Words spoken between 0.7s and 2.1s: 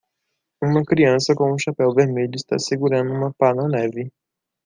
criança com um chapéu